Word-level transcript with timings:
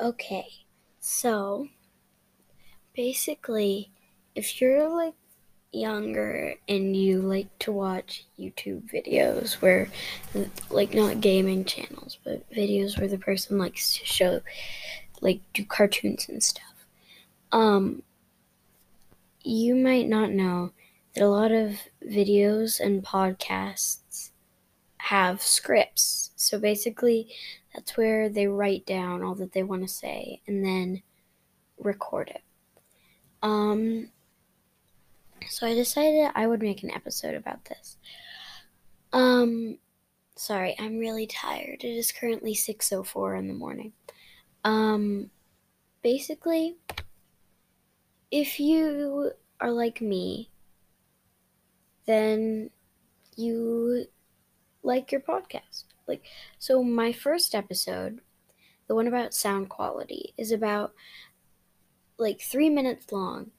Okay, 0.00 0.46
so 0.98 1.68
basically, 2.94 3.92
if 4.34 4.60
you're 4.60 4.88
like 4.88 5.14
younger 5.70 6.54
and 6.68 6.96
you 6.96 7.20
like 7.20 7.56
to 7.60 7.72
watch 7.72 8.26
YouTube 8.38 8.90
videos 8.92 9.54
where, 9.54 9.88
like, 10.70 10.94
not 10.94 11.20
gaming 11.20 11.64
channels, 11.64 12.18
but 12.24 12.48
videos 12.50 12.98
where 12.98 13.08
the 13.08 13.18
person 13.18 13.58
likes 13.58 13.96
to 13.98 14.04
show, 14.04 14.40
like, 15.20 15.40
do 15.52 15.64
cartoons 15.64 16.28
and 16.28 16.42
stuff, 16.42 16.86
um, 17.52 18.02
you 19.42 19.74
might 19.74 20.08
not 20.08 20.30
know 20.30 20.72
that 21.14 21.22
a 21.22 21.28
lot 21.28 21.52
of 21.52 21.76
videos 22.04 22.80
and 22.80 23.04
podcasts 23.04 24.30
have 24.96 25.40
scripts. 25.42 26.32
So 26.34 26.58
basically, 26.58 27.28
that's 27.74 27.96
where 27.96 28.28
they 28.28 28.46
write 28.46 28.86
down 28.86 29.22
all 29.22 29.34
that 29.36 29.52
they 29.52 29.62
want 29.62 29.82
to 29.82 29.88
say 29.88 30.40
and 30.46 30.64
then 30.64 31.02
record 31.78 32.30
it. 32.30 32.42
Um, 33.42 34.10
so 35.48 35.66
I 35.66 35.74
decided 35.74 36.30
I 36.34 36.46
would 36.46 36.62
make 36.62 36.82
an 36.82 36.90
episode 36.90 37.34
about 37.34 37.64
this. 37.64 37.96
Um, 39.12 39.78
sorry, 40.36 40.74
I'm 40.78 40.98
really 40.98 41.26
tired. 41.26 41.84
It 41.84 41.88
is 41.88 42.12
currently 42.12 42.54
6:04 42.54 43.38
in 43.38 43.48
the 43.48 43.54
morning. 43.54 43.92
Um, 44.64 45.30
basically, 46.02 46.76
if 48.30 48.58
you 48.58 49.32
are 49.60 49.70
like 49.70 50.00
me, 50.00 50.50
then 52.06 52.70
you 53.36 54.06
like 54.82 55.12
your 55.12 55.20
podcast. 55.20 55.84
Like, 56.06 56.24
so 56.58 56.82
my 56.82 57.12
first 57.12 57.54
episode, 57.54 58.20
the 58.88 58.94
one 58.94 59.06
about 59.06 59.34
sound 59.34 59.68
quality, 59.68 60.34
is 60.36 60.52
about 60.52 60.92
like 62.18 62.40
three 62.40 62.70
minutes 62.70 63.10
long. 63.12 63.50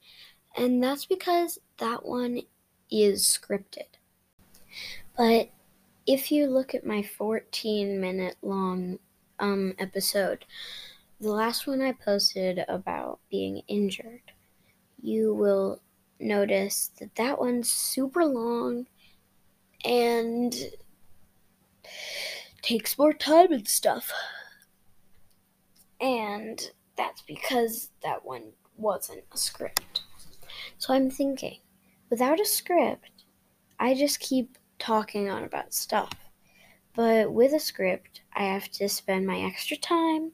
And 0.56 0.82
that's 0.82 1.04
because 1.04 1.58
that 1.78 2.06
one 2.06 2.42
is 2.90 3.24
scripted. 3.24 3.98
But 5.16 5.50
if 6.06 6.30
you 6.30 6.46
look 6.46 6.74
at 6.74 6.86
my 6.86 7.02
14 7.02 8.00
minute 8.00 8.36
long 8.42 8.98
um, 9.38 9.74
episode, 9.78 10.44
the 11.20 11.32
last 11.32 11.66
one 11.66 11.82
I 11.82 11.92
posted 11.92 12.64
about 12.68 13.20
being 13.30 13.62
injured, 13.68 14.32
you 15.02 15.34
will 15.34 15.80
notice 16.20 16.90
that 16.98 17.14
that 17.16 17.38
one's 17.38 17.70
super 17.70 18.24
long 18.24 18.86
and 19.84 20.54
takes 22.66 22.98
more 22.98 23.12
time 23.12 23.52
and 23.52 23.68
stuff. 23.68 24.12
And 26.00 26.70
that's 26.96 27.22
because 27.22 27.90
that 28.02 28.24
one 28.24 28.52
wasn't 28.76 29.22
a 29.32 29.36
script. 29.36 30.02
So 30.78 30.92
I'm 30.92 31.08
thinking, 31.08 31.60
without 32.10 32.40
a 32.40 32.44
script, 32.44 33.24
I 33.78 33.94
just 33.94 34.18
keep 34.18 34.58
talking 34.78 35.30
on 35.30 35.44
about 35.44 35.74
stuff. 35.74 36.10
But 36.94 37.32
with 37.32 37.52
a 37.52 37.60
script, 37.60 38.22
I 38.34 38.44
have 38.44 38.68
to 38.72 38.88
spend 38.88 39.26
my 39.26 39.38
extra 39.40 39.76
time 39.76 40.32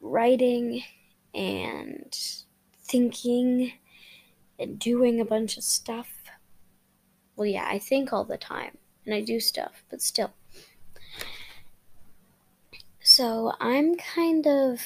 writing 0.00 0.82
and 1.34 2.16
thinking 2.84 3.72
and 4.58 4.78
doing 4.78 5.20
a 5.20 5.24
bunch 5.24 5.58
of 5.58 5.64
stuff. 5.64 6.08
Well, 7.36 7.46
yeah, 7.46 7.66
I 7.68 7.78
think 7.78 8.12
all 8.12 8.24
the 8.24 8.38
time 8.38 8.78
and 9.04 9.14
I 9.14 9.20
do 9.20 9.38
stuff, 9.38 9.84
but 9.90 10.00
still. 10.00 10.32
So 13.18 13.52
I'm 13.58 13.96
kind 13.96 14.46
of 14.46 14.80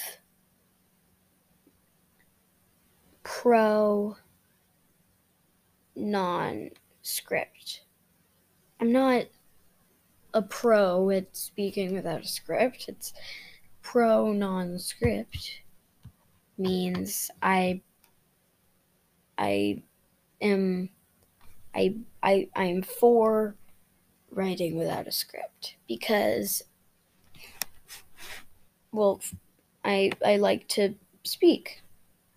pro 3.22 4.16
non 5.94 6.70
script. 7.02 7.82
I'm 8.80 8.90
not 8.90 9.26
a 10.32 10.40
pro 10.40 11.10
at 11.10 11.36
speaking 11.36 11.92
without 11.92 12.22
a 12.22 12.26
script. 12.26 12.86
It's 12.88 13.12
pro 13.82 14.32
non 14.32 14.78
script 14.78 15.60
means 16.56 17.30
I 17.42 17.82
I 19.36 19.82
am 20.40 20.88
I 21.74 21.96
I 22.22 22.48
I'm 22.56 22.80
for 22.80 23.56
writing 24.30 24.78
without 24.78 25.06
a 25.06 25.12
script 25.12 25.76
because 25.86 26.62
well 28.92 29.20
I 29.84 30.12
I 30.24 30.36
like 30.36 30.68
to 30.68 30.94
speak 31.24 31.82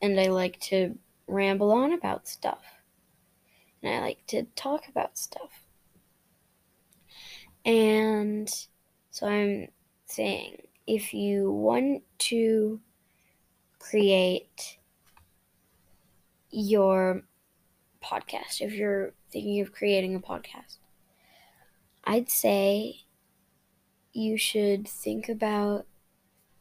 and 0.01 0.19
I 0.19 0.27
like 0.27 0.59
to 0.61 0.97
ramble 1.27 1.71
on 1.71 1.93
about 1.93 2.27
stuff. 2.27 2.63
And 3.81 3.93
I 3.93 3.99
like 3.99 4.25
to 4.27 4.43
talk 4.55 4.87
about 4.87 5.17
stuff. 5.17 5.51
And 7.63 8.49
so 9.11 9.27
I'm 9.27 9.67
saying 10.05 10.61
if 10.87 11.13
you 11.13 11.51
want 11.51 12.03
to 12.19 12.79
create 13.79 14.77
your 16.51 17.23
podcast, 18.03 18.61
if 18.61 18.73
you're 18.73 19.13
thinking 19.31 19.61
of 19.61 19.71
creating 19.71 20.15
a 20.15 20.19
podcast, 20.19 20.77
I'd 22.03 22.29
say 22.29 23.01
you 24.13 24.37
should 24.37 24.87
think 24.87 25.27
about 25.27 25.87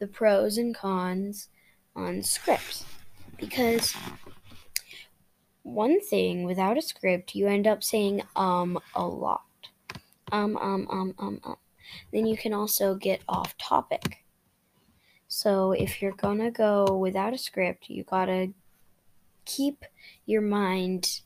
the 0.05 0.13
pros 0.13 0.59
and 0.59 0.75
cons 0.75 1.49
on 1.97 2.23
scripts. 2.23 2.85
Because 3.39 3.95
one 5.63 5.99
thing 5.99 6.45
without 6.45 6.77
a 6.77 6.83
script 6.83 7.35
you 7.35 7.47
end 7.47 7.67
up 7.67 7.83
saying 7.83 8.21
um 8.37 8.79
a 8.95 9.07
lot. 9.07 9.41
Um 10.31 10.59
um 10.59 10.87
um 10.91 11.15
um 11.19 11.41
um. 11.43 11.57
Then 12.13 12.27
you 12.27 12.37
can 12.37 12.53
also 12.53 12.95
get 12.95 13.23
off 13.27 13.57
topic. 13.57 14.25
So 15.27 15.73
if 15.73 16.03
you're 16.03 16.13
gonna 16.13 16.51
go 16.51 16.95
without 16.99 17.33
a 17.33 17.39
script 17.39 17.89
you 17.89 18.05
gotta 18.05 18.53
keep 19.47 19.87
your 20.27 20.43
mind 20.43 21.23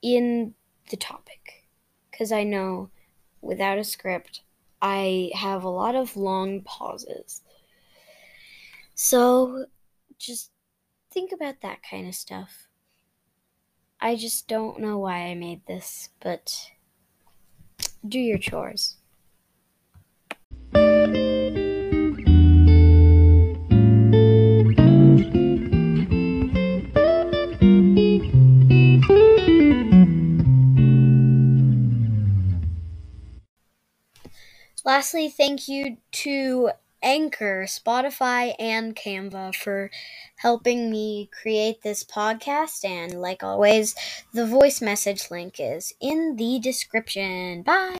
in 0.00 0.54
the 0.90 0.96
topic. 0.96 1.66
Because 2.10 2.32
i 2.32 2.42
know 2.42 2.88
without 3.42 3.76
a 3.76 3.84
script 3.84 4.40
i 4.82 5.30
have 5.34 5.64
a 5.64 5.68
lot 5.68 5.94
of 5.94 6.16
long 6.16 6.60
pauses 6.62 7.42
so 8.94 9.66
just 10.18 10.50
think 11.12 11.32
about 11.32 11.60
that 11.62 11.78
kind 11.88 12.06
of 12.06 12.14
stuff. 12.14 12.68
I 14.00 14.16
just 14.16 14.46
don't 14.46 14.80
know 14.80 14.98
why 14.98 15.26
I 15.26 15.34
made 15.34 15.66
this, 15.66 16.10
but 16.20 16.70
do 18.06 18.18
your 18.18 18.38
chores. 18.38 18.97
Lastly, 34.84 35.28
thank 35.28 35.68
you 35.68 35.98
to 36.12 36.70
Anchor, 37.02 37.64
Spotify, 37.66 38.54
and 38.58 38.94
Canva 38.96 39.54
for 39.54 39.90
helping 40.36 40.90
me 40.90 41.30
create 41.42 41.82
this 41.82 42.04
podcast. 42.04 42.84
And 42.84 43.20
like 43.20 43.42
always, 43.42 43.94
the 44.32 44.46
voice 44.46 44.80
message 44.80 45.30
link 45.30 45.56
is 45.58 45.92
in 46.00 46.36
the 46.36 46.58
description. 46.58 47.62
Bye. 47.62 47.96